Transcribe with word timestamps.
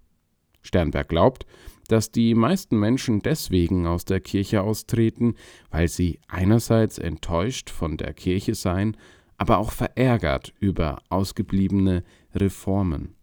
Sternberg 0.61 1.09
glaubt, 1.09 1.47
dass 1.88 2.11
die 2.11 2.36
meisten 2.36 2.80
Menschen 2.80 3.22
deswegen 3.22 3.88
aus 3.88 4.06
der 4.06 4.19
Kirche 4.19 4.61
austreten, 4.61 5.34
weil 5.72 5.88
sie 5.88 6.19
einerseits 6.28 7.00
enttäuscht 7.00 7.72
von 7.72 7.97
der 7.97 8.14
Kirche 8.14 8.53
seien, 8.53 8.95
aber 9.38 9.57
auch 9.57 9.72
verärgert 9.72 10.53
über 10.59 11.02
ausgebliebene 11.09 12.03
Reformen. 12.35 13.16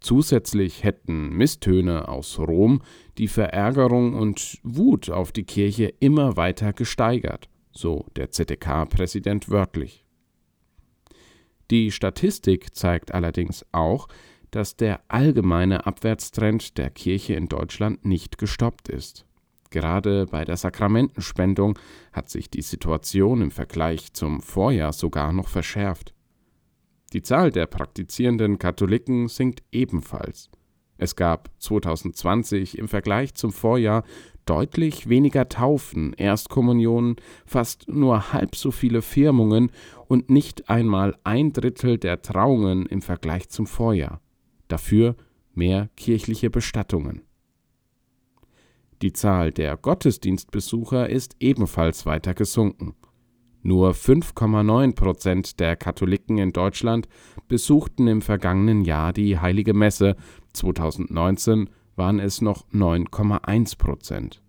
Zusätzlich 0.00 0.82
hätten 0.82 1.28
Misstöne 1.28 2.08
aus 2.08 2.36
Rom 2.40 2.82
die 3.16 3.28
Verärgerung 3.28 4.14
und 4.14 4.58
Wut 4.64 5.08
auf 5.08 5.30
die 5.30 5.44
Kirche 5.44 5.94
immer 6.00 6.36
weiter 6.36 6.72
gesteigert, 6.72 7.48
so 7.72 8.06
der 8.16 8.30
ZDK-Präsident 8.30 9.48
wörtlich. 9.48 10.04
Die 11.70 11.90
Statistik 11.90 12.74
zeigt 12.74 13.12
allerdings 13.14 13.64
auch, 13.72 14.08
dass 14.50 14.76
der 14.76 15.00
allgemeine 15.08 15.86
Abwärtstrend 15.86 16.76
der 16.76 16.90
Kirche 16.90 17.34
in 17.34 17.48
Deutschland 17.48 18.04
nicht 18.04 18.38
gestoppt 18.38 18.88
ist. 18.88 19.24
Gerade 19.70 20.26
bei 20.26 20.44
der 20.44 20.58
Sakramentenspendung 20.58 21.78
hat 22.12 22.28
sich 22.28 22.50
die 22.50 22.60
Situation 22.60 23.40
im 23.40 23.50
Vergleich 23.50 24.12
zum 24.12 24.42
Vorjahr 24.42 24.92
sogar 24.92 25.32
noch 25.32 25.48
verschärft. 25.48 26.14
Die 27.14 27.22
Zahl 27.22 27.50
der 27.50 27.66
praktizierenden 27.66 28.58
Katholiken 28.58 29.28
sinkt 29.28 29.62
ebenfalls. 29.72 30.50
Es 31.02 31.16
gab 31.16 31.50
2020 31.58 32.78
im 32.78 32.86
Vergleich 32.86 33.34
zum 33.34 33.52
Vorjahr 33.52 34.04
deutlich 34.46 35.08
weniger 35.08 35.48
Taufen, 35.48 36.12
Erstkommunionen, 36.12 37.16
fast 37.44 37.88
nur 37.88 38.32
halb 38.32 38.54
so 38.54 38.70
viele 38.70 39.02
Firmungen 39.02 39.72
und 40.06 40.30
nicht 40.30 40.70
einmal 40.70 41.16
ein 41.24 41.52
Drittel 41.52 41.98
der 41.98 42.22
Trauungen 42.22 42.86
im 42.86 43.02
Vergleich 43.02 43.48
zum 43.48 43.66
Vorjahr. 43.66 44.20
Dafür 44.68 45.16
mehr 45.54 45.90
kirchliche 45.96 46.50
Bestattungen. 46.50 47.22
Die 49.02 49.12
Zahl 49.12 49.50
der 49.50 49.76
Gottesdienstbesucher 49.76 51.10
ist 51.10 51.34
ebenfalls 51.40 52.06
weiter 52.06 52.32
gesunken. 52.32 52.94
Nur 53.62 53.92
5,9 53.92 54.94
Prozent 54.94 55.60
der 55.60 55.76
Katholiken 55.76 56.38
in 56.38 56.52
Deutschland 56.52 57.08
besuchten 57.46 58.08
im 58.08 58.20
vergangenen 58.20 58.84
Jahr 58.84 59.12
die 59.12 59.38
Heilige 59.38 59.72
Messe, 59.72 60.16
2019 60.52 61.70
waren 61.94 62.18
es 62.18 62.40
noch 62.40 62.66
9,1 62.70 63.78
Prozent. 63.78 64.42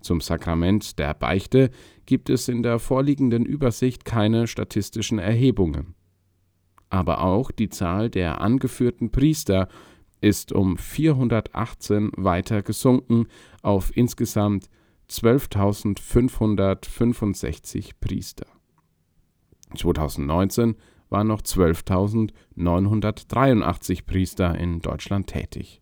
Zum 0.00 0.20
Sakrament 0.20 0.98
der 0.98 1.14
Beichte 1.14 1.70
gibt 2.06 2.30
es 2.30 2.48
in 2.48 2.62
der 2.62 2.78
vorliegenden 2.78 3.44
Übersicht 3.44 4.04
keine 4.04 4.46
statistischen 4.46 5.18
Erhebungen. 5.18 5.94
Aber 6.90 7.22
auch 7.22 7.50
die 7.50 7.68
Zahl 7.68 8.08
der 8.08 8.40
angeführten 8.40 9.10
Priester 9.10 9.68
ist 10.20 10.52
um 10.52 10.76
418 10.76 12.10
weiter 12.16 12.62
gesunken 12.62 13.26
auf 13.62 13.96
insgesamt 13.96 14.68
12.565 15.10 17.92
Priester. 18.00 18.46
2019 19.74 20.76
waren 21.08 21.26
noch 21.26 21.42
12.983 21.42 24.04
Priester 24.04 24.56
in 24.58 24.80
Deutschland 24.80 25.28
tätig. 25.28 25.80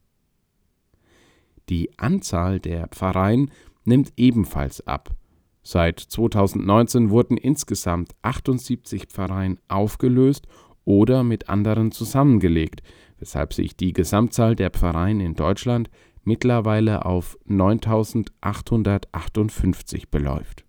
Die 1.68 1.98
Anzahl 1.98 2.60
der 2.60 2.86
Pfarreien 2.88 3.50
nimmt 3.84 4.12
ebenfalls 4.16 4.86
ab. 4.86 5.16
Seit 5.62 5.98
2019 5.98 7.10
wurden 7.10 7.36
insgesamt 7.36 8.14
78 8.22 9.06
Pfarreien 9.06 9.58
aufgelöst 9.66 10.46
oder 10.84 11.24
mit 11.24 11.48
anderen 11.48 11.90
zusammengelegt, 11.90 12.82
weshalb 13.18 13.52
sich 13.52 13.76
die 13.76 13.92
Gesamtzahl 13.92 14.54
der 14.54 14.70
Pfarreien 14.70 15.18
in 15.18 15.34
Deutschland 15.34 15.90
mittlerweile 16.26 17.06
auf 17.06 17.38
9858 17.46 20.10
beläuft. 20.10 20.66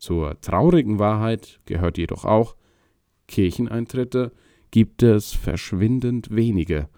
Zur 0.05 0.39
traurigen 0.39 0.99
Wahrheit 0.99 1.59
gehört 1.65 1.97
jedoch 1.97 2.25
auch, 2.25 2.55
Kircheneintritte 3.27 4.33
gibt 4.69 5.01
es 5.01 5.33
verschwindend 5.33 6.29
wenige 6.29 6.89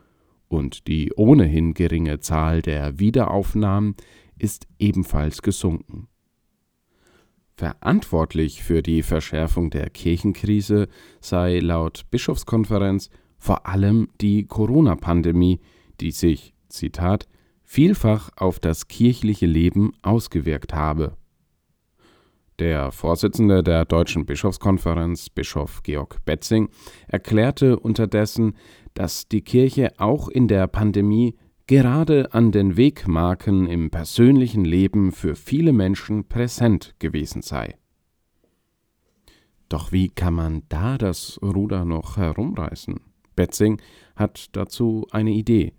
und 0.49 0.89
die 0.89 1.13
ohnehin 1.15 1.73
geringe 1.73 2.19
Zahl 2.19 2.61
der 2.61 2.99
Wiederaufnahmen 2.99 3.95
ist 4.37 4.67
ebenfalls 4.77 5.41
gesunken. 5.41 6.09
Verantwortlich 7.55 8.61
für 8.61 8.83
die 8.83 9.03
Verschärfung 9.03 9.69
der 9.69 9.89
Kirchenkrise 9.89 10.89
sei 11.21 11.59
laut 11.59 12.07
Bischofskonferenz 12.11 13.09
vor 13.37 13.67
allem 13.67 14.09
die 14.19 14.47
Corona-Pandemie, 14.47 15.61
die 16.01 16.11
sich, 16.11 16.53
Zitat, 16.67 17.29
vielfach 17.63 18.31
auf 18.35 18.59
das 18.59 18.89
kirchliche 18.89 19.45
Leben 19.45 19.93
ausgewirkt 20.01 20.73
habe. 20.73 21.15
Der 22.59 22.91
Vorsitzende 22.91 23.61
der 23.61 23.85
Deutschen 23.85 24.25
Bischofskonferenz, 24.25 25.29
Bischof 25.29 25.83
Georg 25.83 26.25
Betzing, 26.25 26.69
erklärte 27.07 27.77
unterdessen, 27.77 28.55
dass 28.95 29.27
die 29.27 29.41
Kirche 29.41 29.91
auch 29.99 30.27
in 30.27 30.47
der 30.47 30.65
Pandemie 30.65 31.35
gerade 31.67 32.33
an 32.33 32.51
den 32.51 32.75
Wegmarken 32.75 33.67
im 33.67 33.91
persönlichen 33.91 34.65
Leben 34.65 35.11
für 35.11 35.35
viele 35.35 35.71
Menschen 35.71 36.27
präsent 36.27 36.95
gewesen 36.97 37.43
sei. 37.43 37.75
Doch 39.69 39.91
wie 39.91 40.09
kann 40.09 40.33
man 40.33 40.63
da 40.67 40.97
das 40.97 41.39
Ruder 41.43 41.85
noch 41.85 42.17
herumreißen? 42.17 42.99
Betzing 43.35 43.79
hat 44.15 44.47
dazu 44.53 45.05
eine 45.11 45.31
Idee. 45.31 45.73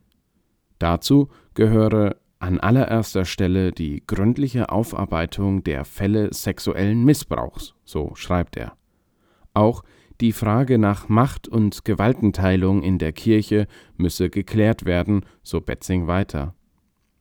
Dazu 0.79 1.29
gehöre 1.55 2.19
an 2.39 2.61
allererster 2.61 3.25
Stelle 3.25 3.73
die 3.73 4.03
gründliche 4.07 4.71
Aufarbeitung 4.71 5.65
der 5.65 5.85
Fälle 5.85 6.33
sexuellen 6.33 7.05
Missbrauchs, 7.05 7.75
so 7.85 8.15
schreibt 8.15 8.57
er. 8.57 8.77
Auch 9.55 9.83
die 10.21 10.33
Frage 10.33 10.79
nach 10.79 11.09
Macht 11.09 11.49
und 11.49 11.85
Gewaltenteilung 11.85 12.83
in 12.83 12.99
der 12.99 13.13
Kirche 13.13 13.67
müsse 13.97 14.31
geklärt 14.31 14.85
werden, 14.85 15.25
so 15.43 15.61
Betzing 15.61 16.07
weiter. 16.07 16.55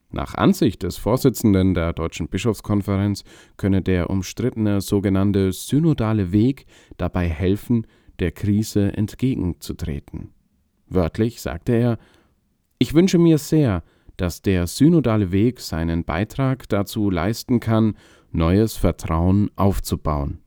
Nach 0.10 0.36
Ansicht 0.36 0.84
des 0.84 0.98
Vorsitzenden 0.98 1.74
der 1.74 1.94
Deutschen 1.94 2.30
Bischofskonferenz 2.30 3.24
könne 3.58 3.82
der 3.82 4.10
umstrittene 4.10 4.82
sogenannte 4.82 5.52
synodale 5.52 6.32
Weg 6.32 6.66
dabei 6.98 7.28
helfen, 7.28 7.86
der 8.20 8.32
Krise 8.32 8.94
entgegenzutreten. 8.94 10.32
Wörtlich 10.88 11.42
sagte 11.42 11.74
er 11.74 11.98
Ich 12.80 12.94
wünsche 12.94 13.18
mir 13.18 13.38
sehr, 13.38 13.84
dass 14.18 14.42
der 14.42 14.68
synodale 14.68 15.32
Weg 15.32 15.60
seinen 15.60 16.04
Beitrag 16.04 16.68
dazu 16.70 17.10
leisten 17.10 17.60
kann, 17.60 17.96
neues 18.32 18.76
Vertrauen 18.76 19.50
aufzubauen. 19.56 20.40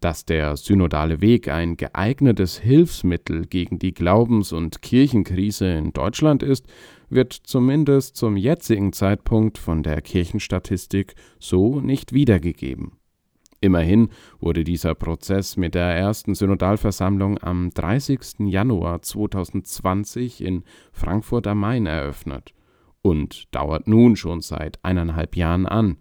Dass 0.00 0.24
der 0.24 0.56
synodale 0.56 1.20
Weg 1.20 1.48
ein 1.48 1.76
geeignetes 1.76 2.58
Hilfsmittel 2.58 3.46
gegen 3.46 3.78
die 3.78 3.92
Glaubens- 3.92 4.52
und 4.52 4.80
Kirchenkrise 4.80 5.70
in 5.72 5.92
Deutschland 5.92 6.42
ist, 6.42 6.66
wird 7.10 7.34
zumindest 7.34 8.16
zum 8.16 8.36
jetzigen 8.38 8.94
Zeitpunkt 8.94 9.58
von 9.58 9.82
der 9.82 10.00
Kirchenstatistik 10.00 11.14
so 11.38 11.80
nicht 11.80 12.14
wiedergegeben. 12.14 12.99
Immerhin 13.60 14.08
wurde 14.38 14.64
dieser 14.64 14.94
Prozess 14.94 15.58
mit 15.58 15.74
der 15.74 15.94
ersten 15.94 16.34
Synodalversammlung 16.34 17.38
am 17.42 17.70
30. 17.70 18.40
Januar 18.46 19.02
2020 19.02 20.42
in 20.42 20.64
Frankfurt 20.92 21.46
am 21.46 21.60
Main 21.60 21.84
eröffnet 21.84 22.54
und 23.02 23.54
dauert 23.54 23.86
nun 23.86 24.16
schon 24.16 24.40
seit 24.40 24.82
eineinhalb 24.82 25.36
Jahren 25.36 25.66
an. 25.66 25.98